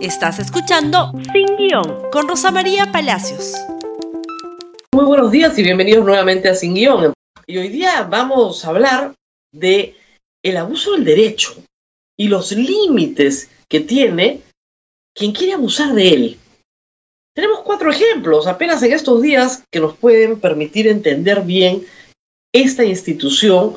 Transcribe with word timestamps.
Estás 0.00 0.38
escuchando 0.38 1.10
Sin 1.32 1.56
Guión 1.56 2.08
con 2.12 2.28
Rosa 2.28 2.52
María 2.52 2.92
Palacios. 2.92 3.54
Muy 4.94 5.04
buenos 5.04 5.32
días 5.32 5.58
y 5.58 5.64
bienvenidos 5.64 6.04
nuevamente 6.04 6.48
a 6.48 6.54
Sin 6.54 6.74
Guión. 6.74 7.12
Y 7.48 7.58
hoy 7.58 7.68
día 7.68 8.04
vamos 8.04 8.64
a 8.64 8.68
hablar 8.68 9.14
de 9.52 9.96
el 10.44 10.56
abuso 10.56 10.92
del 10.92 11.04
derecho 11.04 11.52
y 12.16 12.28
los 12.28 12.52
límites 12.52 13.50
que 13.68 13.80
tiene 13.80 14.42
quien 15.16 15.32
quiere 15.32 15.54
abusar 15.54 15.92
de 15.94 16.08
él. 16.10 16.38
Tenemos 17.34 17.62
cuatro 17.62 17.90
ejemplos 17.90 18.46
apenas 18.46 18.80
en 18.84 18.92
estos 18.92 19.20
días 19.20 19.64
que 19.72 19.80
nos 19.80 19.96
pueden 19.96 20.38
permitir 20.38 20.86
entender 20.86 21.42
bien 21.42 21.84
esta 22.54 22.84
institución 22.84 23.74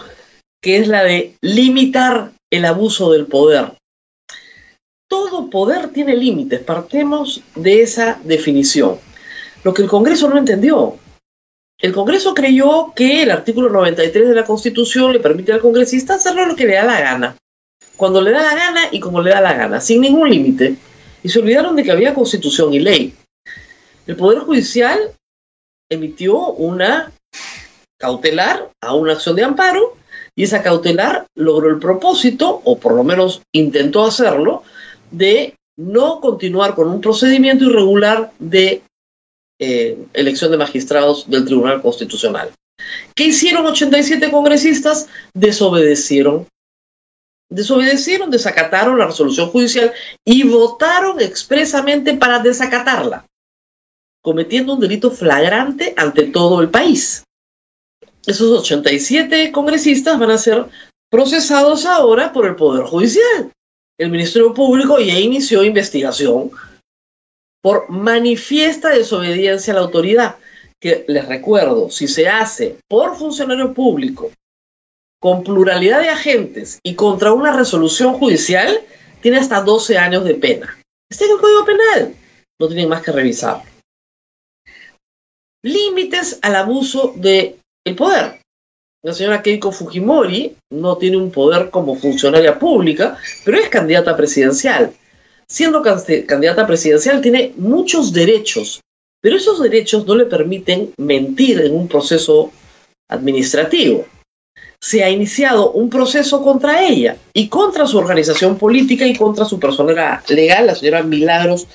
que 0.62 0.78
es 0.78 0.88
la 0.88 1.04
de 1.04 1.36
limitar 1.42 2.32
el 2.52 2.66
abuso 2.66 3.12
del 3.12 3.26
poder 3.26 3.81
todo 5.12 5.50
poder 5.50 5.90
tiene 5.90 6.16
límites, 6.16 6.62
partemos 6.62 7.42
de 7.56 7.82
esa 7.82 8.18
definición. 8.24 8.98
Lo 9.62 9.74
que 9.74 9.82
el 9.82 9.90
Congreso 9.90 10.30
no 10.30 10.38
entendió. 10.38 10.96
El 11.80 11.92
Congreso 11.92 12.34
creyó 12.34 12.94
que 12.96 13.24
el 13.24 13.32
artículo 13.32 13.70
93 13.70 14.30
de 14.30 14.34
la 14.34 14.46
Constitución 14.46 15.12
le 15.12 15.20
permite 15.20 15.52
al 15.52 15.60
congresista 15.60 16.14
hacerlo 16.14 16.46
lo 16.46 16.56
que 16.56 16.66
le 16.66 16.76
da 16.76 16.86
la 16.86 17.02
gana, 17.02 17.36
cuando 17.98 18.22
le 18.22 18.32
da 18.32 18.42
la 18.42 18.56
gana 18.56 18.82
y 18.90 19.02
como 19.02 19.22
le 19.22 19.32
da 19.32 19.42
la 19.42 19.52
gana, 19.52 19.82
sin 19.82 20.00
ningún 20.00 20.30
límite. 20.30 20.78
Y 21.24 21.28
se 21.28 21.40
olvidaron 21.40 21.76
de 21.76 21.84
que 21.84 21.92
había 21.92 22.14
Constitución 22.14 22.74
y 22.74 22.80
ley. 22.80 23.14
El 24.08 24.16
Poder 24.16 24.40
Judicial 24.40 24.98
emitió 25.90 26.38
una 26.54 27.12
cautelar 27.98 28.70
a 28.80 28.96
una 28.96 29.12
acción 29.12 29.36
de 29.36 29.44
amparo 29.44 29.98
y 30.38 30.44
esa 30.44 30.64
cautelar 30.64 31.28
logró 31.36 31.70
el 31.70 31.80
propósito, 31.80 32.62
o 32.64 32.80
por 32.80 32.94
lo 32.94 33.04
menos 33.04 33.42
intentó 33.52 34.06
hacerlo, 34.06 34.64
de 35.12 35.56
no 35.78 36.20
continuar 36.20 36.76
con 36.76 36.90
un 36.90 37.02
procedimiento 37.02 37.66
irregular 37.66 38.32
de 38.40 38.82
eh, 39.60 40.06
elección 40.14 40.52
de 40.52 40.58
magistrados 40.58 41.30
del 41.30 41.46
Tribunal 41.46 41.82
Constitucional. 41.82 42.52
¿Qué 43.16 43.26
hicieron 43.26 43.66
87 43.66 44.32
congresistas? 44.32 45.08
Desobedecieron. 45.34 46.48
Desobedecieron, 47.50 48.32
desacataron 48.32 48.98
la 48.98 49.08
resolución 49.08 49.50
judicial 49.50 49.92
y 50.26 50.44
votaron 50.44 51.20
expresamente 51.20 52.14
para 52.14 52.40
desacatarla, 52.40 53.26
cometiendo 54.22 54.74
un 54.74 54.80
delito 54.80 55.12
flagrante 55.12 55.94
ante 55.98 56.24
todo 56.24 56.62
el 56.62 56.70
país. 56.70 57.24
Esos 58.26 58.62
87 58.62 59.52
congresistas 59.52 60.18
van 60.18 60.32
a 60.32 60.38
ser 60.38 60.66
procesados 61.10 61.86
ahora 61.86 62.32
por 62.32 62.46
el 62.46 62.56
Poder 62.56 62.86
Judicial 62.86 63.52
el 64.02 64.10
Ministerio 64.10 64.52
Público 64.52 65.00
ya 65.00 65.20
inició 65.20 65.64
investigación 65.64 66.50
por 67.62 67.88
manifiesta 67.92 68.90
desobediencia 68.90 69.74
a 69.74 69.76
la 69.76 69.84
autoridad, 69.84 70.38
que 70.80 71.06
les 71.08 71.28
recuerdo, 71.28 71.92
si 71.92 72.08
se 72.08 72.28
hace 72.28 72.78
por 72.88 73.16
funcionario 73.16 73.76
público, 73.76 74.32
con 75.22 75.44
pluralidad 75.44 76.02
de 76.02 76.10
agentes 76.10 76.80
y 76.84 76.96
contra 76.96 77.32
una 77.32 77.56
resolución 77.56 78.16
judicial, 78.16 78.82
tiene 79.22 79.38
hasta 79.38 79.62
12 79.62 80.00
años 80.00 80.26
de 80.26 80.34
pena. 80.34 80.80
Está 81.08 81.26
en 81.26 81.32
el 81.34 81.38
Código 81.38 81.64
Penal, 81.64 82.16
no 82.60 82.68
tienen 82.68 82.90
más 82.90 83.04
que 83.04 83.12
revisar. 83.12 83.62
Límites 85.64 86.40
al 86.42 86.56
abuso 86.56 87.14
del 87.18 87.60
el 87.86 87.96
poder 87.96 88.41
la 89.04 89.14
señora 89.14 89.42
Keiko 89.42 89.72
Fujimori 89.72 90.56
no 90.70 90.98
tiene 90.98 91.18
un 91.18 91.32
poder 91.32 91.70
como 91.72 91.96
funcionaria 91.96 92.60
pública, 92.60 93.18
pero 93.44 93.58
es 93.58 93.70
candidata 93.70 94.16
presidencial. 94.16 94.94
Siendo 95.48 95.82
candidata 95.82 96.68
presidencial 96.68 97.20
tiene 97.20 97.54
muchos 97.58 98.14
derechos, 98.14 98.80
pero 99.22 99.38
esos 99.38 99.62
derechos 99.62 100.06
no 100.06 100.16
le 100.16 100.26
permiten 100.26 100.94
mentir 100.98 101.62
en 101.62 101.76
un 101.76 101.88
proceso 101.88 102.52
administrativo. 103.10 104.06
Se 104.80 105.04
ha 105.04 105.10
iniciado 105.10 105.72
un 105.72 105.90
proceso 105.90 106.44
contra 106.44 106.84
ella 106.84 107.18
y 107.34 107.50
contra 107.50 107.86
su 107.88 107.98
organización 107.98 108.58
política 108.58 109.06
y 109.06 109.16
contra 109.16 109.46
su 109.46 109.60
persona 109.60 110.22
legal, 110.30 110.68
la 110.68 110.76
señora 110.76 111.04
Milagros 111.04 111.68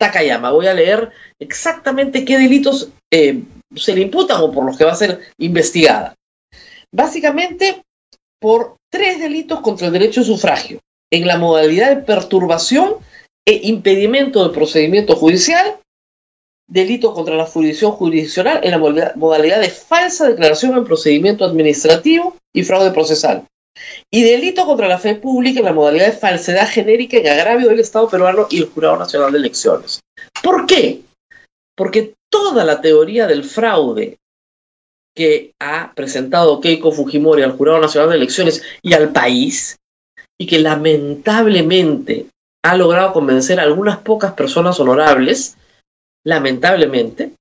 Takayama. 0.00 0.52
Voy 0.52 0.66
a 0.66 0.74
leer 0.74 1.10
exactamente 1.38 2.24
qué 2.24 2.38
delitos 2.38 2.90
eh, 3.12 3.42
se 3.76 3.94
le 3.94 4.02
imputan 4.02 4.40
o 4.40 4.50
por 4.50 4.64
los 4.64 4.76
que 4.76 4.84
va 4.84 4.92
a 4.92 4.96
ser 4.96 5.20
investigada 5.38 6.14
básicamente 6.92 7.82
por 8.40 8.76
tres 8.90 9.18
delitos 9.18 9.60
contra 9.60 9.86
el 9.86 9.92
derecho 9.92 10.20
de 10.20 10.26
sufragio, 10.26 10.80
en 11.10 11.26
la 11.26 11.38
modalidad 11.38 11.94
de 11.94 12.02
perturbación 12.02 12.96
e 13.46 13.60
impedimento 13.68 14.42
del 14.42 14.52
procedimiento 14.52 15.16
judicial, 15.16 15.78
delito 16.68 17.14
contra 17.14 17.34
la 17.34 17.46
jurisdicción 17.46 17.92
jurisdiccional 17.92 18.60
en 18.62 18.70
la 18.72 19.12
modalidad 19.16 19.60
de 19.60 19.70
falsa 19.70 20.28
declaración 20.28 20.76
en 20.76 20.84
procedimiento 20.84 21.44
administrativo 21.44 22.36
y 22.54 22.62
fraude 22.62 22.90
procesal, 22.90 23.44
y 24.10 24.22
delito 24.22 24.66
contra 24.66 24.88
la 24.88 24.98
fe 24.98 25.14
pública 25.14 25.60
en 25.60 25.64
la 25.64 25.72
modalidad 25.72 26.06
de 26.06 26.12
falsedad 26.12 26.68
genérica 26.68 27.16
en 27.16 27.28
agravio 27.28 27.68
del 27.68 27.80
Estado 27.80 28.08
peruano 28.08 28.46
y 28.50 28.58
el 28.58 28.66
Jurado 28.66 28.98
Nacional 28.98 29.32
de 29.32 29.38
Elecciones. 29.38 30.00
¿Por 30.42 30.66
qué? 30.66 31.00
Porque 31.74 32.14
toda 32.30 32.64
la 32.64 32.80
teoría 32.80 33.26
del 33.26 33.44
fraude 33.44 34.18
que 35.18 35.52
ha 35.58 35.92
presentado 35.96 36.60
Keiko 36.60 36.92
Fujimori 36.92 37.42
al 37.42 37.56
Jurado 37.56 37.80
Nacional 37.80 38.10
de 38.10 38.16
Elecciones 38.18 38.62
y 38.82 38.92
al 38.92 39.10
país, 39.10 39.76
y 40.40 40.46
que 40.46 40.60
lamentablemente 40.60 42.26
ha 42.64 42.76
logrado 42.76 43.12
convencer 43.12 43.58
a 43.58 43.64
algunas 43.64 43.98
pocas 43.98 44.34
personas 44.34 44.78
honorables, 44.78 45.56
lamentablemente, 46.24 47.32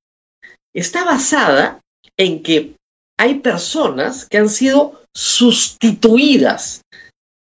está 0.73 1.05
basada 1.05 1.79
en 2.17 2.41
que 2.41 2.73
hay 3.19 3.41
personas 3.41 4.25
que 4.25 4.39
han 4.39 4.49
sido 4.49 4.99
sustituidas, 5.13 6.81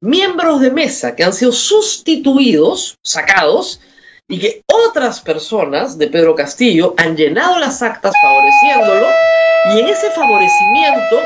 miembros 0.02 0.60
de 0.60 0.72
mesa 0.72 1.14
que 1.14 1.22
han 1.22 1.32
sido 1.32 1.52
sustituidos, 1.52 2.96
sacados, 3.04 3.80
y 4.28 4.38
que 4.38 4.62
otras 4.72 5.20
personas 5.20 5.98
de 5.98 6.08
Pedro 6.08 6.34
Castillo 6.34 6.94
han 6.96 7.16
llenado 7.16 7.58
las 7.58 7.82
actas 7.82 8.14
favoreciéndolo 8.22 9.06
y 9.72 9.80
en 9.80 9.88
ese 9.88 10.10
favorecimiento 10.10 11.20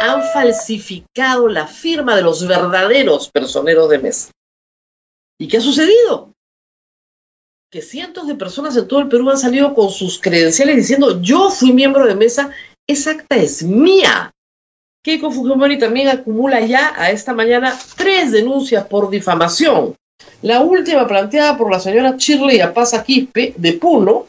han 0.00 0.22
falsificado 0.32 1.48
la 1.48 1.66
firma 1.66 2.16
de 2.16 2.22
los 2.22 2.46
verdaderos 2.46 3.30
personeros 3.30 3.88
de 3.90 3.98
mesa. 3.98 4.30
¿Y 5.38 5.48
qué 5.48 5.58
ha 5.58 5.60
sucedido? 5.60 6.32
Que 7.70 7.82
cientos 7.82 8.26
de 8.26 8.34
personas 8.34 8.76
en 8.76 8.88
todo 8.88 9.00
el 9.00 9.08
Perú 9.08 9.28
han 9.30 9.38
salido 9.38 9.74
con 9.74 9.90
sus 9.90 10.20
credenciales 10.20 10.76
diciendo 10.76 11.20
yo 11.20 11.50
fui 11.50 11.72
miembro 11.72 12.06
de 12.06 12.14
mesa, 12.14 12.50
esa 12.86 13.10
acta 13.10 13.36
es 13.36 13.62
mía. 13.62 14.32
Keiko 15.04 15.30
Fujimori 15.30 15.78
también 15.78 16.08
acumula 16.08 16.60
ya 16.60 16.94
a 16.96 17.10
esta 17.10 17.34
mañana 17.34 17.78
tres 17.96 18.32
denuncias 18.32 18.86
por 18.86 19.10
difamación. 19.10 19.94
La 20.42 20.60
última 20.60 21.06
planteada 21.06 21.56
por 21.56 21.70
la 21.70 21.80
señora 21.80 22.14
Shirley 22.16 22.60
Apaza 22.60 23.02
Quispe 23.02 23.54
de 23.56 23.72
Puno, 23.74 24.26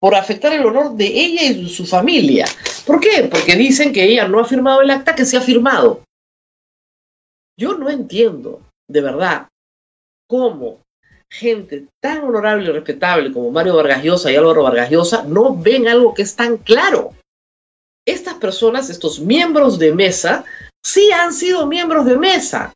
por 0.00 0.14
afectar 0.14 0.52
el 0.52 0.66
honor 0.66 0.94
de 0.94 1.06
ella 1.06 1.44
y 1.44 1.68
su 1.68 1.86
familia. 1.86 2.46
¿Por 2.86 2.98
qué? 2.98 3.28
Porque 3.30 3.54
dicen 3.54 3.92
que 3.92 4.04
ella 4.04 4.26
no 4.26 4.40
ha 4.40 4.44
firmado 4.44 4.82
el 4.82 4.90
acta 4.90 5.14
que 5.14 5.24
se 5.24 5.36
ha 5.36 5.40
firmado. 5.40 6.02
Yo 7.56 7.74
no 7.74 7.88
entiendo, 7.88 8.62
de 8.88 9.00
verdad, 9.00 9.48
cómo 10.26 10.80
gente 11.30 11.86
tan 12.02 12.24
honorable 12.24 12.68
y 12.68 12.72
respetable 12.72 13.32
como 13.32 13.50
Mario 13.50 13.76
Vargas 13.76 14.02
Llosa 14.02 14.32
y 14.32 14.36
Álvaro 14.36 14.64
Vargas 14.64 14.90
Llosa 14.90 15.22
no 15.22 15.56
ven 15.56 15.86
algo 15.86 16.14
que 16.14 16.22
es 16.22 16.34
tan 16.34 16.56
claro. 16.58 17.14
Estas 18.04 18.34
personas, 18.34 18.90
estos 18.90 19.20
miembros 19.20 19.78
de 19.78 19.92
mesa, 19.94 20.44
sí 20.84 21.12
han 21.12 21.32
sido 21.32 21.66
miembros 21.66 22.04
de 22.06 22.18
mesa. 22.18 22.72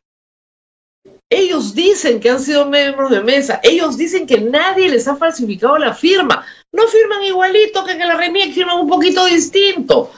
Ellos 1.29 1.75
dicen 1.75 2.19
que 2.19 2.29
han 2.29 2.39
sido 2.39 2.65
miembros 2.65 3.11
de 3.11 3.21
mesa. 3.21 3.59
Ellos 3.63 3.97
dicen 3.97 4.25
que 4.25 4.39
nadie 4.39 4.89
les 4.89 5.07
ha 5.07 5.15
falsificado 5.17 5.77
la 5.77 5.93
firma. 5.93 6.45
No 6.71 6.87
firman 6.87 7.23
igualito 7.23 7.83
que 7.83 7.91
en 7.91 7.99
la 7.99 8.15
RENIEC, 8.15 8.53
firman 8.53 8.79
un 8.79 8.87
poquito 8.87 9.25
distinto. 9.25 10.11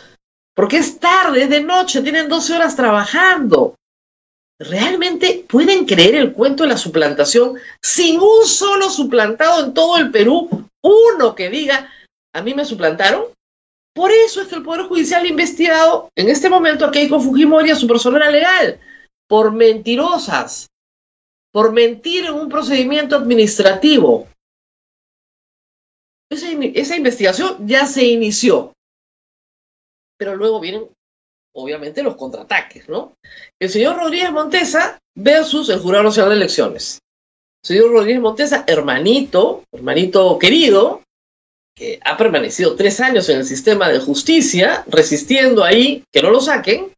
Porque 0.56 0.78
es 0.78 1.00
tarde, 1.00 1.44
es 1.44 1.50
de 1.50 1.62
noche, 1.62 2.02
tienen 2.02 2.30
12 2.30 2.56
horas 2.56 2.76
trabajando. 2.76 3.76
¿Realmente 4.60 5.46
pueden 5.48 5.86
creer 5.86 6.16
el 6.16 6.34
cuento 6.34 6.64
de 6.64 6.70
la 6.70 6.78
suplantación 6.78 7.56
sin 7.82 8.20
un 8.20 8.46
solo 8.46 8.90
suplantado 8.90 9.64
en 9.64 9.74
todo 9.74 9.98
el 9.98 10.12
Perú? 10.12 10.50
Uno 10.84 11.34
que 11.34 11.50
diga, 11.50 11.90
a 12.34 12.42
mí 12.42 12.54
me 12.54 12.66
suplantaron. 12.66 13.24
Por 13.96 14.12
eso 14.12 14.42
es 14.42 14.48
que 14.48 14.56
el 14.56 14.64
Poder 14.64 14.88
Judicial 14.88 15.24
ha 15.24 15.28
investigado 15.28 16.10
en 16.16 16.30
este 16.30 16.50
momento 16.50 16.86
a 16.86 16.92
Keiko 16.92 17.20
Fujimori 17.20 17.72
a 17.72 17.76
su 17.76 17.88
persona 17.88 18.30
legal 18.30 18.80
por 19.28 19.52
mentirosas, 19.52 20.68
por 21.52 21.72
mentir 21.72 22.26
en 22.26 22.34
un 22.34 22.50
procedimiento 22.50 23.16
administrativo. 23.16 24.28
Esa, 26.30 26.96
investigación 26.96 27.68
ya 27.68 27.88
se 27.88 28.06
inició. 28.06 28.74
Pero 30.18 30.36
luego 30.36 30.60
vienen, 30.60 30.88
obviamente, 31.56 32.04
los 32.04 32.16
contraataques, 32.16 32.88
¿no? 32.88 33.14
El 33.60 33.70
señor 33.70 33.98
Rodríguez 33.98 34.32
Montesa 34.32 35.00
versus 35.16 35.70
el 35.70 35.80
Jurado 35.80 36.04
Nacional 36.04 36.32
de 36.32 36.36
Elecciones. 36.36 37.00
señor 37.64 37.92
Rodríguez 37.92 38.22
Montesa, 38.22 38.64
hermanito, 38.68 39.64
hermanito 39.72 40.38
querido, 40.38 41.02
que 41.76 42.00
ha 42.04 42.18
permanecido 42.18 42.76
tres 42.76 43.00
años 43.00 43.28
en 43.30 43.40
el 43.40 43.46
sistema 43.46 43.90
de 43.90 44.00
justicia, 44.00 44.84
resistiendo 44.88 45.64
ahí 45.64 46.04
que 46.12 46.22
no 46.22 46.30
lo 46.30 46.42
saquen, 46.42 46.94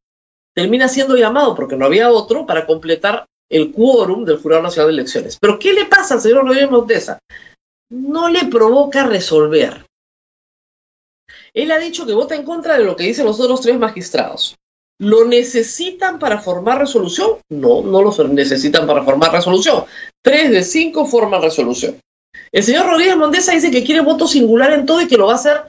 termina 0.54 0.90
siendo 0.90 1.16
llamado, 1.16 1.56
porque 1.56 1.78
no 1.78 1.86
había 1.86 2.12
otro, 2.12 2.46
para 2.46 2.66
completar 2.66 3.28
el 3.52 3.72
quórum 3.72 4.24
del 4.26 4.38
Jurado 4.38 4.64
Nacional 4.64 4.88
de 4.88 5.02
Elecciones. 5.02 5.38
Pero 5.40 5.60
¿qué 5.60 5.74
le 5.74 5.86
pasa 5.86 6.16
al 6.16 6.22
señor 6.22 6.46
Rodríguez 6.46 6.72
Montesa? 6.72 7.20
No 7.90 8.30
le 8.30 8.46
provoca 8.46 9.06
resolver. 9.06 9.86
Él 11.54 11.72
ha 11.72 11.78
dicho 11.78 12.06
que 12.06 12.14
vota 12.14 12.36
en 12.36 12.46
contra 12.46 12.78
de 12.78 12.86
lo 12.86 12.96
que 12.96 13.04
dicen 13.04 13.26
los 13.26 13.40
otros 13.40 13.62
tres 13.62 13.78
magistrados. 13.78 14.56
¿Lo 15.00 15.26
necesitan 15.26 16.18
para 16.18 16.40
formar 16.40 16.80
resolución? 16.80 17.40
No, 17.50 17.82
no 17.82 18.02
lo 18.02 18.28
necesitan 18.30 18.88
para 18.88 19.04
formar 19.04 19.34
resolución. 19.34 19.84
Tres 20.24 20.52
de 20.52 20.64
cinco 20.64 21.06
forman 21.06 21.42
resolución. 21.42 22.00
El 22.52 22.64
señor 22.64 22.86
Rodríguez 22.86 23.18
Mondesa 23.18 23.54
dice 23.54 23.72
que 23.72 23.84
quiere 23.84 24.02
voto 24.02 24.28
singular 24.28 24.72
en 24.74 24.86
todo 24.86 25.02
y 25.02 25.08
que 25.08 25.18
lo 25.18 25.28
va 25.28 25.34
a 25.34 25.36
hacer, 25.36 25.62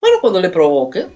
bueno, 0.00 0.18
cuando 0.20 0.40
le 0.40 0.50
provoque, 0.50 1.06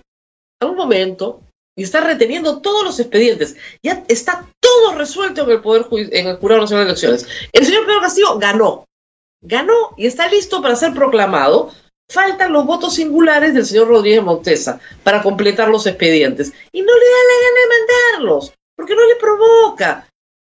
a 0.60 0.66
un 0.66 0.76
momento, 0.76 1.42
y 1.76 1.82
está 1.82 2.00
reteniendo 2.00 2.60
todos 2.60 2.84
los 2.84 2.98
expedientes. 2.98 3.56
Ya 3.82 4.02
está 4.08 4.48
todo 4.60 4.94
resuelto 4.94 5.42
en 5.42 5.50
el 5.50 5.60
Poder 5.60 5.86
en 5.92 6.26
el 6.26 6.36
Jurado 6.36 6.62
Nacional 6.62 6.86
de 6.86 6.90
Elecciones. 6.90 7.28
El 7.52 7.64
señor 7.64 7.86
Pedro 7.86 8.00
Castillo 8.00 8.38
ganó. 8.38 8.86
Ganó 9.42 9.94
y 9.96 10.06
está 10.06 10.28
listo 10.28 10.62
para 10.62 10.74
ser 10.74 10.94
proclamado 10.94 11.72
faltan 12.08 12.52
los 12.52 12.66
votos 12.66 12.94
singulares 12.94 13.54
del 13.54 13.66
señor 13.66 13.88
Rodríguez 13.88 14.22
Montesa 14.22 14.80
para 15.02 15.22
completar 15.22 15.68
los 15.68 15.86
expedientes. 15.86 16.52
Y 16.72 16.82
no 16.82 16.92
le 16.94 17.04
da 17.04 17.16
la 17.28 17.42
gana 17.44 17.60
de 17.60 18.22
mandarlos, 18.22 18.52
porque 18.76 18.94
no 18.94 19.06
le 19.06 19.16
provoca, 19.16 20.08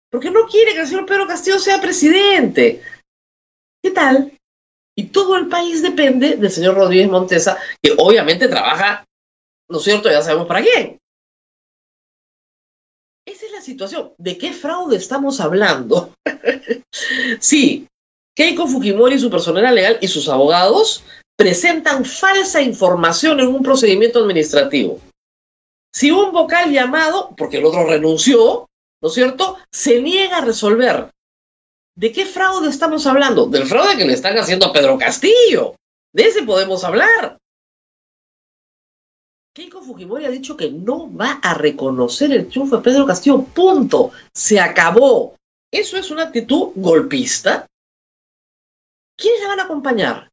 porque 0.09 0.31
no 0.31 0.45
quiere 0.47 0.73
que 0.73 0.81
el 0.81 0.87
señor 0.87 1.05
Pedro 1.05 1.27
Castillo 1.27 1.59
sea 1.59 1.81
presidente. 1.81 2.81
¿Qué 3.81 3.91
tal? 3.91 4.37
Y 4.97 5.05
todo 5.05 5.35
el 5.35 5.47
país 5.47 5.81
depende 5.81 6.37
del 6.37 6.51
señor 6.51 6.75
Rodríguez 6.75 7.09
Montesa, 7.09 7.57
que 7.81 7.93
obviamente 7.97 8.47
trabaja, 8.47 9.05
¿no 9.69 9.77
es 9.77 9.83
cierto? 9.83 10.09
Ya 10.09 10.21
sabemos 10.21 10.47
para 10.47 10.61
quién. 10.61 10.99
Situación. 13.65 14.13
¿De 14.19 14.37
qué 14.37 14.53
fraude 14.53 14.95
estamos 14.95 15.39
hablando? 15.39 16.13
sí, 17.39 17.87
Keiko 18.35 18.67
Fujimori, 18.67 19.17
su 19.17 19.31
personal 19.31 19.73
legal 19.73 19.97
y 20.01 20.07
sus 20.07 20.29
abogados 20.29 21.03
presentan 21.35 22.05
falsa 22.05 22.61
información 22.61 23.39
en 23.39 23.47
un 23.47 23.63
procedimiento 23.63 24.19
administrativo. 24.19 25.01
Si 25.91 26.11
un 26.11 26.31
vocal 26.31 26.71
llamado, 26.71 27.33
porque 27.35 27.57
el 27.57 27.65
otro 27.65 27.85
renunció, 27.85 28.67
¿no 29.01 29.07
es 29.09 29.13
cierto?, 29.15 29.57
se 29.71 29.99
niega 29.99 30.37
a 30.37 30.45
resolver. 30.45 31.09
¿De 31.97 32.11
qué 32.11 32.25
fraude 32.25 32.69
estamos 32.69 33.07
hablando? 33.07 33.47
Del 33.47 33.65
fraude 33.65 33.97
que 33.97 34.05
le 34.05 34.13
están 34.13 34.37
haciendo 34.37 34.67
a 34.67 34.73
Pedro 34.73 34.97
Castillo. 34.97 35.75
De 36.13 36.23
ese 36.23 36.43
podemos 36.43 36.83
hablar. 36.83 37.37
Keiko 39.55 39.81
Fujimori 39.81 40.25
ha 40.25 40.29
dicho 40.29 40.57
que 40.57 40.69
no 40.69 41.15
va 41.15 41.39
a 41.41 41.53
reconocer 41.53 42.29
el 42.33 42.49
triunfo 42.49 42.75
de 42.75 42.83
Pedro 42.83 43.05
Castillo. 43.05 43.41
Punto. 43.41 44.11
Se 44.33 44.59
acabó. 44.59 45.37
¿Eso 45.71 45.95
es 45.95 46.11
una 46.11 46.23
actitud 46.23 46.73
golpista? 46.75 47.65
¿Quiénes 49.17 49.39
le 49.39 49.47
van 49.47 49.61
a 49.61 49.63
acompañar? 49.63 50.29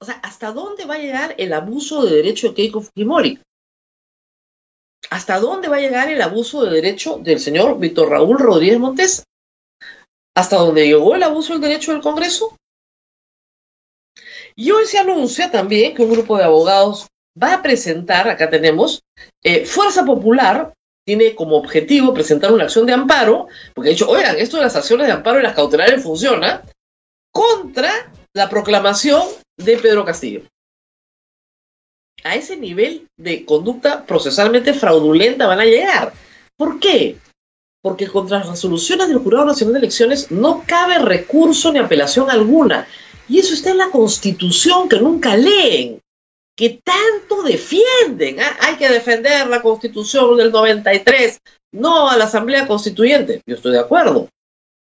O 0.00 0.04
sea, 0.06 0.14
¿hasta 0.22 0.50
dónde 0.52 0.86
va 0.86 0.94
a 0.94 0.98
llegar 0.98 1.34
el 1.36 1.52
abuso 1.52 2.06
de 2.06 2.16
derecho 2.16 2.48
de 2.48 2.54
Keiko 2.54 2.80
Fujimori? 2.80 3.38
¿Hasta 5.10 5.40
dónde 5.40 5.68
va 5.68 5.76
a 5.76 5.80
llegar 5.80 6.08
el 6.08 6.22
abuso 6.22 6.64
de 6.64 6.70
derecho 6.70 7.18
del 7.18 7.38
señor 7.38 7.78
Víctor 7.78 8.08
Raúl 8.08 8.38
Rodríguez 8.38 8.78
Montes? 8.78 9.24
¿Hasta 10.34 10.56
dónde 10.56 10.86
llegó 10.86 11.14
el 11.14 11.22
abuso 11.22 11.52
del 11.52 11.60
derecho 11.60 11.92
del 11.92 12.00
Congreso? 12.00 12.56
Y 14.54 14.70
hoy 14.70 14.86
se 14.86 14.98
anuncia 14.98 15.50
también 15.50 15.94
que 15.94 16.02
un 16.02 16.12
grupo 16.12 16.36
de 16.36 16.44
abogados 16.44 17.06
va 17.40 17.54
a 17.54 17.62
presentar, 17.62 18.28
acá 18.28 18.50
tenemos, 18.50 19.02
eh, 19.42 19.64
Fuerza 19.64 20.04
Popular 20.04 20.72
tiene 21.04 21.34
como 21.34 21.56
objetivo 21.56 22.14
presentar 22.14 22.52
una 22.52 22.64
acción 22.64 22.86
de 22.86 22.92
amparo, 22.92 23.48
porque 23.74 23.90
ha 23.90 23.92
dicho, 23.92 24.08
oigan, 24.08 24.36
esto 24.36 24.58
de 24.58 24.64
las 24.64 24.76
acciones 24.76 25.06
de 25.06 25.12
amparo 25.12 25.40
y 25.40 25.42
las 25.42 25.54
cautelares 25.54 26.02
funciona, 26.02 26.62
contra 27.32 27.90
la 28.34 28.48
proclamación 28.48 29.22
de 29.56 29.78
Pedro 29.78 30.04
Castillo. 30.04 30.42
A 32.24 32.36
ese 32.36 32.56
nivel 32.56 33.08
de 33.16 33.44
conducta 33.44 34.04
procesalmente 34.06 34.74
fraudulenta 34.74 35.46
van 35.46 35.60
a 35.60 35.64
llegar. 35.64 36.12
¿Por 36.56 36.78
qué? 36.78 37.16
Porque 37.82 38.06
contra 38.06 38.38
las 38.38 38.48
resoluciones 38.48 39.08
del 39.08 39.18
Jurado 39.18 39.46
Nacional 39.46 39.72
de 39.72 39.78
Elecciones 39.80 40.30
no 40.30 40.62
cabe 40.64 40.98
recurso 40.98 41.72
ni 41.72 41.80
apelación 41.80 42.30
alguna. 42.30 42.86
Y 43.32 43.38
eso 43.38 43.54
está 43.54 43.70
en 43.70 43.78
la 43.78 43.88
Constitución 43.88 44.90
que 44.90 45.00
nunca 45.00 45.38
leen, 45.38 46.02
que 46.54 46.82
tanto 46.84 47.42
defienden. 47.42 48.38
¿ah? 48.40 48.58
Hay 48.60 48.76
que 48.76 48.90
defender 48.90 49.46
la 49.46 49.62
Constitución 49.62 50.36
del 50.36 50.52
93, 50.52 51.40
no 51.72 52.10
a 52.10 52.18
la 52.18 52.24
Asamblea 52.24 52.66
Constituyente. 52.66 53.40
Yo 53.46 53.56
estoy 53.56 53.72
de 53.72 53.78
acuerdo. 53.78 54.28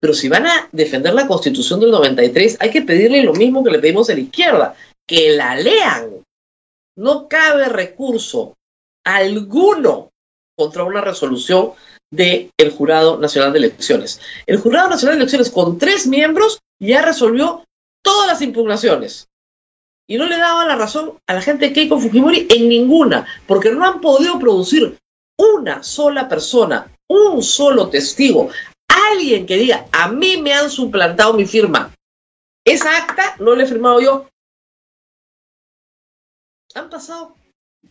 Pero 0.00 0.14
si 0.14 0.30
van 0.30 0.46
a 0.46 0.66
defender 0.72 1.12
la 1.12 1.26
Constitución 1.26 1.78
del 1.78 1.90
93, 1.90 2.56
hay 2.58 2.70
que 2.70 2.80
pedirle 2.80 3.22
lo 3.22 3.34
mismo 3.34 3.62
que 3.62 3.70
le 3.70 3.80
pedimos 3.80 4.08
a 4.08 4.14
la 4.14 4.20
izquierda, 4.20 4.74
que 5.06 5.36
la 5.36 5.54
lean. 5.54 6.24
No 6.96 7.28
cabe 7.28 7.68
recurso 7.68 8.54
alguno 9.04 10.08
contra 10.56 10.84
una 10.84 11.02
resolución 11.02 11.72
del 12.10 12.50
Jurado 12.74 13.18
Nacional 13.18 13.52
de 13.52 13.58
Elecciones. 13.58 14.22
El 14.46 14.56
Jurado 14.56 14.88
Nacional 14.88 15.16
de 15.16 15.24
Elecciones 15.24 15.50
con 15.50 15.76
tres 15.76 16.06
miembros 16.06 16.60
ya 16.80 17.02
resolvió 17.02 17.64
todas 18.02 18.26
las 18.26 18.42
impugnaciones. 18.42 19.28
Y 20.06 20.16
no 20.16 20.26
le 20.26 20.38
daba 20.38 20.64
la 20.64 20.76
razón 20.76 21.18
a 21.26 21.34
la 21.34 21.42
gente 21.42 21.68
de 21.68 21.72
Keiko 21.74 22.00
Fujimori 22.00 22.48
en 22.50 22.68
ninguna, 22.68 23.26
porque 23.46 23.70
no 23.70 23.84
han 23.84 24.00
podido 24.00 24.38
producir 24.38 24.98
una 25.38 25.82
sola 25.82 26.28
persona, 26.28 26.90
un 27.08 27.42
solo 27.42 27.90
testigo, 27.90 28.50
alguien 28.88 29.46
que 29.46 29.56
diga, 29.56 29.86
a 29.92 30.08
mí 30.08 30.36
me 30.38 30.52
han 30.52 30.70
suplantado 30.70 31.34
mi 31.34 31.46
firma. 31.46 31.94
Esa 32.64 32.96
acta 32.96 33.36
no 33.38 33.54
la 33.54 33.64
he 33.64 33.66
firmado 33.66 34.00
yo. 34.00 34.28
Han 36.74 36.90
pasado 36.90 37.34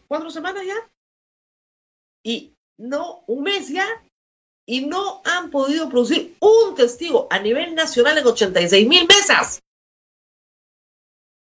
cuatro 0.08 0.30
semanas 0.30 0.66
ya. 0.66 0.76
Y 2.24 2.54
no, 2.78 3.24
un 3.28 3.44
mes 3.44 3.70
ya. 3.70 3.88
Y 4.66 4.86
no 4.86 5.22
han 5.24 5.50
podido 5.50 5.90
producir 5.90 6.36
un 6.42 6.76
testigo 6.76 7.28
a 7.32 7.40
nivel 7.40 7.74
nacional 7.74 8.18
en 8.18 8.28
86 8.28 8.88
mil 8.88 9.08
mesas. 9.08 9.62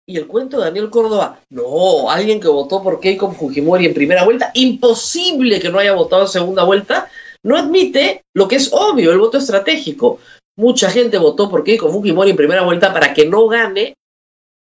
Y 0.09 0.17
el 0.17 0.29
cuento 0.29 0.59
de 0.59 0.67
Daniel 0.67 0.89
Córdoba, 0.89 1.41
no, 1.51 2.09
alguien 2.11 2.41
que 2.41 2.47
votó 2.47 2.81
por 2.83 3.01
Keiko 3.01 3.33
Fujimori 3.33 3.87
en 3.87 3.95
primera 3.95 4.25
vuelta, 4.25 4.53
imposible 4.55 5.59
que 5.59 5.69
no 5.69 5.81
haya 5.81 5.95
votado 5.95 6.23
en 6.23 6.29
segunda 6.29 6.63
vuelta, 6.63 7.11
no 7.43 7.57
admite 7.57 8.25
lo 8.33 8.47
que 8.47 8.57
es 8.57 8.73
obvio, 8.73 9.11
el 9.11 9.19
voto 9.19 9.39
estratégico. 9.39 10.21
Mucha 10.57 10.91
gente 10.91 11.19
votó 11.19 11.51
por 11.51 11.65
Keiko 11.65 11.91
Fujimori 11.91 12.31
en 12.31 12.37
primera 12.37 12.63
vuelta 12.63 12.93
para 12.93 13.13
que 13.13 13.27
no 13.27 13.49
gane 13.49 13.95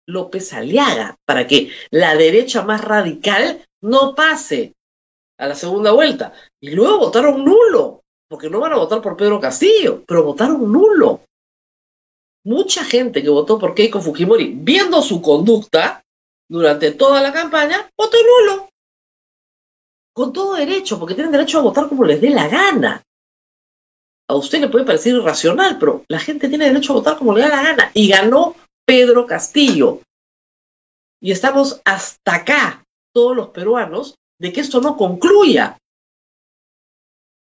López 0.06 0.52
Aliaga, 0.52 1.16
para 1.26 1.46
que 1.46 1.70
la 1.90 2.14
derecha 2.14 2.62
más 2.62 2.82
radical 2.82 3.64
no 3.82 4.14
pase 4.14 4.74
a 5.38 5.48
la 5.48 5.54
segunda 5.54 5.92
vuelta. 5.92 6.32
Y 6.60 6.70
luego 6.70 6.98
votaron 6.98 7.44
nulo, 7.44 8.02
porque 8.28 8.50
no 8.50 8.60
van 8.60 8.72
a 8.72 8.76
votar 8.76 9.00
por 9.02 9.16
Pedro 9.16 9.40
Castillo, 9.40 10.02
pero 10.06 10.22
votaron 10.22 10.70
nulo. 10.70 11.22
Mucha 12.44 12.84
gente 12.84 13.22
que 13.22 13.30
votó 13.30 13.58
por 13.58 13.74
Keiko 13.74 14.00
Fujimori, 14.00 14.54
viendo 14.56 15.00
su 15.02 15.22
conducta 15.22 16.04
durante 16.48 16.92
toda 16.92 17.22
la 17.22 17.32
campaña, 17.32 17.90
votó 17.96 18.16
nulo 18.22 18.68
con 20.14 20.32
todo 20.32 20.54
derecho, 20.54 20.98
porque 20.98 21.14
tienen 21.14 21.32
derecho 21.32 21.58
a 21.58 21.62
votar 21.62 21.88
como 21.88 22.04
les 22.04 22.20
dé 22.20 22.30
la 22.30 22.48
gana. 22.48 23.02
A 24.28 24.36
usted 24.36 24.60
le 24.60 24.68
puede 24.68 24.86
parecer 24.86 25.14
irracional, 25.14 25.76
pero 25.78 26.04
la 26.08 26.20
gente 26.20 26.48
tiene 26.48 26.66
derecho 26.66 26.92
a 26.92 26.96
votar 26.96 27.18
como 27.18 27.34
le 27.34 27.42
da 27.42 27.48
la 27.48 27.62
gana. 27.62 27.90
Y 27.92 28.08
ganó 28.08 28.54
Pedro 28.86 29.26
Castillo. 29.26 30.00
Y 31.20 31.32
estamos 31.32 31.80
hasta 31.84 32.36
acá, 32.36 32.84
todos 33.12 33.36
los 33.36 33.48
peruanos, 33.48 34.14
de 34.38 34.52
que 34.52 34.60
esto 34.60 34.80
no 34.80 34.96
concluya. 34.96 35.76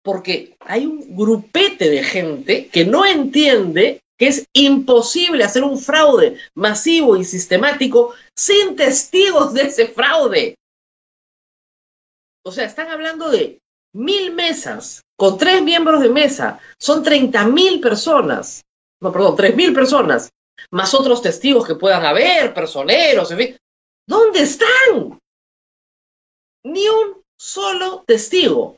Porque 0.02 0.57
hay 0.61 0.87
un 0.87 1.14
grupete 1.14 1.90
de 1.90 2.04
gente 2.04 2.69
que 2.69 2.85
no 2.85 3.04
entiende 3.04 4.00
que 4.21 4.29
es 4.29 4.47
imposible 4.53 5.43
hacer 5.43 5.65
un 5.65 5.79
fraude 5.79 6.39
masivo 6.55 7.17
y 7.17 7.25
sistemático 7.25 8.12
sin 8.37 8.77
testigos 8.77 9.55
de 9.55 9.62
ese 9.62 9.89
fraude. 9.89 10.57
O 12.45 12.53
sea, 12.53 12.67
están 12.67 12.89
hablando 12.89 13.31
de 13.31 13.59
mil 13.95 14.35
mesas 14.35 15.00
con 15.17 15.39
tres 15.39 15.62
miembros 15.62 16.03
de 16.03 16.11
mesa. 16.11 16.61
Son 16.79 17.03
treinta 17.03 17.47
mil 17.47 17.81
personas. 17.81 18.62
No, 19.00 19.11
perdón, 19.11 19.37
tres 19.37 19.57
mil 19.57 19.73
personas. 19.73 20.29
Más 20.71 20.93
otros 20.93 21.23
testigos 21.23 21.67
que 21.67 21.77
puedan 21.77 22.05
haber, 22.05 22.53
personeros, 22.53 23.31
en 23.31 23.39
fin. 23.39 23.57
¿Dónde 24.07 24.43
están? 24.43 25.19
Ni 26.67 26.87
un 26.89 27.23
solo 27.39 28.05
testigo. 28.07 28.77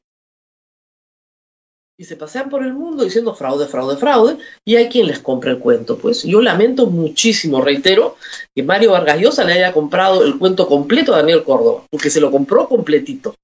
Y 2.02 2.04
se 2.04 2.16
pasean 2.16 2.50
por 2.50 2.64
el 2.64 2.74
mundo 2.74 3.04
diciendo 3.04 3.32
fraude, 3.32 3.68
fraude, 3.68 3.96
fraude, 3.96 4.36
y 4.64 4.74
hay 4.74 4.88
quien 4.88 5.06
les 5.06 5.20
compra 5.20 5.52
el 5.52 5.60
cuento. 5.60 5.98
Pues 5.98 6.24
yo 6.24 6.42
lamento 6.42 6.86
muchísimo, 6.86 7.60
reitero, 7.60 8.16
que 8.52 8.64
Mario 8.64 8.90
Vargas 8.90 9.20
Llosa 9.20 9.44
le 9.44 9.52
haya 9.52 9.72
comprado 9.72 10.24
el 10.24 10.36
cuento 10.36 10.66
completo 10.66 11.14
a 11.14 11.18
Daniel 11.18 11.44
Córdoba, 11.44 11.84
porque 11.88 12.10
se 12.10 12.20
lo 12.20 12.32
compró 12.32 12.68
completito. 12.68 13.36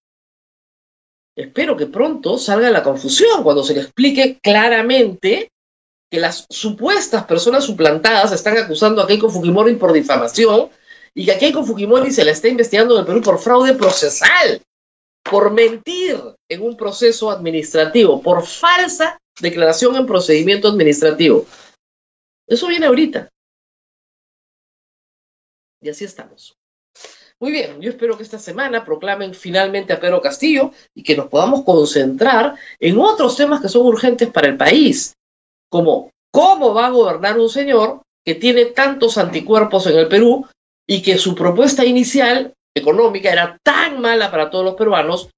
Espero 1.37 1.77
que 1.77 1.87
pronto 1.87 2.37
salga 2.37 2.69
la 2.71 2.83
confusión 2.83 3.45
cuando 3.45 3.63
se 3.63 3.75
le 3.75 3.83
explique 3.83 4.41
claramente 4.43 5.53
que 6.11 6.19
las 6.19 6.45
supuestas 6.51 7.27
personas 7.27 7.63
suplantadas 7.63 8.33
están 8.33 8.59
acusando 8.59 9.01
a 9.01 9.07
Keiko 9.07 9.31
Fujimori 9.31 9.77
por 9.77 9.93
difamación 9.93 10.69
y 11.15 11.27
que 11.27 11.33
a 11.33 11.39
Keiko 11.39 11.63
Fujimori 11.63 12.11
se 12.11 12.25
le 12.25 12.33
está 12.33 12.49
investigando 12.49 12.95
en 12.95 13.01
el 13.03 13.07
Perú 13.07 13.21
por 13.21 13.39
fraude 13.39 13.75
procesal 13.75 14.61
por 15.31 15.53
mentir 15.53 16.19
en 16.49 16.63
un 16.63 16.77
proceso 16.77 17.31
administrativo, 17.31 18.23
por 18.23 18.45
falsa 18.45 19.19
declaración 19.41 19.97
en 19.97 20.07
procedimiento 20.07 20.69
administrativo. 20.69 21.47
Eso 22.47 22.69
viene 22.69 22.87
ahorita. 22.87 23.29
Y 25.81 25.89
así 25.91 26.05
estamos. 26.05 26.55
Muy 27.41 27.53
bien, 27.53 27.81
yo 27.81 27.91
espero 27.91 28.17
que 28.17 28.25
esta 28.25 28.39
semana 28.39 28.85
proclamen 28.85 29.33
finalmente 29.33 29.93
a 29.93 30.01
Pedro 30.01 30.21
Castillo 30.21 30.73
y 30.93 31.05
que 31.05 31.17
nos 31.17 31.29
podamos 31.29 31.63
concentrar 31.65 32.57
en 32.81 32.99
otros 32.99 33.37
temas 33.37 33.61
que 33.61 33.69
son 33.69 33.87
urgentes 33.87 34.29
para 34.31 34.49
el 34.49 34.57
país, 34.57 35.15
como 35.71 36.11
cómo 36.33 36.75
va 36.75 36.87
a 36.87 36.91
gobernar 36.91 37.39
un 37.39 37.49
señor 37.49 38.03
que 38.25 38.35
tiene 38.35 38.67
tantos 38.67 39.19
anticuerpos 39.19 39.87
en 39.87 39.99
el 39.99 40.09
Perú 40.09 40.47
y 40.85 41.01
que 41.01 41.17
su 41.17 41.37
propuesta 41.37 41.85
inicial 41.85 42.55
económica 42.75 43.31
era 43.31 43.59
tan 43.63 44.01
mala 44.01 44.31
para 44.31 44.51
todos 44.51 44.65
los 44.65 44.75
peruanos 44.75 45.29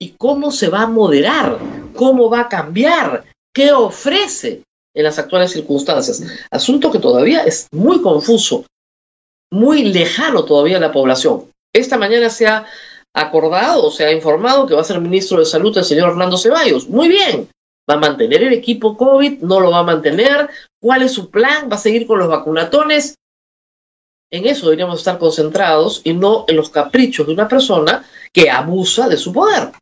y 0.00 0.10
cómo 0.10 0.50
se 0.50 0.68
va 0.68 0.82
a 0.82 0.86
moderar, 0.86 1.58
cómo 1.94 2.30
va 2.30 2.40
a 2.40 2.48
cambiar, 2.48 3.24
qué 3.52 3.72
ofrece 3.72 4.62
en 4.94 5.04
las 5.04 5.18
actuales 5.18 5.52
circunstancias. 5.52 6.22
Asunto 6.50 6.90
que 6.90 6.98
todavía 6.98 7.44
es 7.44 7.66
muy 7.72 8.00
confuso, 8.00 8.64
muy 9.50 9.84
lejano 9.84 10.44
todavía 10.44 10.76
a 10.76 10.80
la 10.80 10.92
población. 10.92 11.50
Esta 11.72 11.98
mañana 11.98 12.30
se 12.30 12.46
ha 12.46 12.66
acordado, 13.14 13.90
se 13.90 14.04
ha 14.04 14.12
informado 14.12 14.66
que 14.66 14.74
va 14.74 14.80
a 14.80 14.84
ser 14.84 15.00
ministro 15.00 15.38
de 15.38 15.46
Salud 15.46 15.76
el 15.76 15.84
señor 15.84 16.10
Hernando 16.10 16.38
Ceballos. 16.38 16.88
Muy 16.88 17.08
bien. 17.08 17.48
¿Va 17.90 17.94
a 17.94 17.98
mantener 17.98 18.42
el 18.42 18.52
equipo 18.52 18.96
COVID? 18.96 19.40
¿No 19.40 19.60
lo 19.60 19.70
va 19.70 19.78
a 19.78 19.84
mantener? 19.84 20.50
¿Cuál 20.80 21.02
es 21.02 21.12
su 21.12 21.30
plan? 21.30 21.68
¿Va 21.70 21.76
a 21.76 21.80
seguir 21.80 22.06
con 22.06 22.18
los 22.18 22.28
vacunatones? 22.28 23.14
En 24.30 24.46
eso 24.46 24.66
deberíamos 24.66 24.98
estar 24.98 25.18
concentrados 25.18 26.02
y 26.04 26.12
no 26.12 26.44
en 26.48 26.56
los 26.56 26.70
caprichos 26.70 27.26
de 27.26 27.32
una 27.32 27.48
persona 27.48 28.04
que 28.32 28.50
abusa 28.50 29.08
de 29.08 29.16
su 29.16 29.32
poder, 29.32 29.72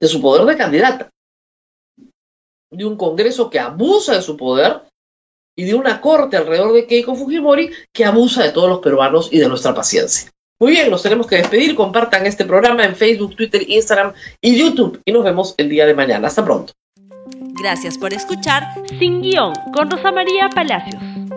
de 0.00 0.08
su 0.08 0.20
poder 0.20 0.44
de 0.44 0.56
candidata, 0.56 1.10
de 2.70 2.84
un 2.84 2.96
Congreso 2.96 3.48
que 3.48 3.58
abusa 3.58 4.14
de 4.14 4.22
su 4.22 4.36
poder 4.36 4.82
y 5.56 5.64
de 5.64 5.74
una 5.74 6.00
corte 6.00 6.36
alrededor 6.36 6.72
de 6.72 6.86
Keiko 6.86 7.14
Fujimori 7.14 7.70
que 7.92 8.04
abusa 8.04 8.42
de 8.42 8.52
todos 8.52 8.68
los 8.68 8.80
peruanos 8.80 9.28
y 9.32 9.38
de 9.38 9.48
nuestra 9.48 9.74
paciencia. 9.74 10.30
Muy 10.60 10.72
bien, 10.72 10.90
nos 10.90 11.02
tenemos 11.02 11.26
que 11.26 11.36
despedir. 11.36 11.74
Compartan 11.74 12.26
este 12.26 12.44
programa 12.44 12.84
en 12.84 12.94
Facebook, 12.94 13.36
Twitter, 13.36 13.68
Instagram 13.68 14.12
y 14.40 14.56
YouTube 14.56 15.00
y 15.04 15.12
nos 15.12 15.24
vemos 15.24 15.54
el 15.56 15.68
día 15.68 15.86
de 15.86 15.94
mañana. 15.94 16.28
Hasta 16.28 16.44
pronto. 16.44 16.72
Gracias 17.60 17.98
por 17.98 18.12
escuchar 18.12 18.62
Sin 18.98 19.22
Guión 19.22 19.54
con 19.72 19.90
Rosa 19.90 20.12
María 20.12 20.48
Palacios. 20.50 21.02